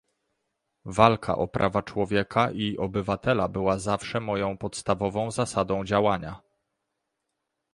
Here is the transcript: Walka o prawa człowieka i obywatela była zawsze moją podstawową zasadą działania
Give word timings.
Walka 0.85 1.35
o 1.37 1.47
prawa 1.47 1.81
człowieka 1.83 2.51
i 2.51 2.77
obywatela 2.77 3.47
była 3.47 3.79
zawsze 3.79 4.19
moją 4.19 4.57
podstawową 4.57 5.31
zasadą 5.31 5.85
działania 5.85 6.41